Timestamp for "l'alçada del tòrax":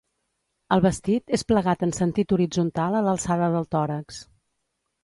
3.11-4.25